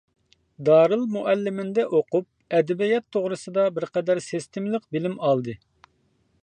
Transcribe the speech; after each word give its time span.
دارىلمۇئەللىمىندە 0.69 1.85
ئوقۇپ، 1.97 2.57
ئەدەبىيات 2.57 3.07
توغرىسىدا 3.17 3.67
بىرقەدەر 3.77 4.23
سىستېمىلىق 4.31 4.91
بىلىم 4.97 5.19
ئالدى. 5.29 5.59